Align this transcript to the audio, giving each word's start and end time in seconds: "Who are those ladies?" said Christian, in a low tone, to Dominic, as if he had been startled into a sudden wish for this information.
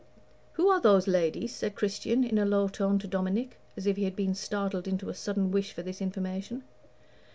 "Who 0.53 0.67
are 0.67 0.81
those 0.81 1.07
ladies?" 1.07 1.53
said 1.53 1.75
Christian, 1.75 2.23
in 2.23 2.39
a 2.39 2.43
low 2.47 2.67
tone, 2.69 2.97
to 2.97 3.07
Dominic, 3.07 3.59
as 3.77 3.85
if 3.85 3.97
he 3.97 4.03
had 4.05 4.15
been 4.15 4.33
startled 4.33 4.87
into 4.87 5.09
a 5.09 5.13
sudden 5.13 5.51
wish 5.51 5.73
for 5.73 5.83
this 5.83 6.01
information. 6.01 6.63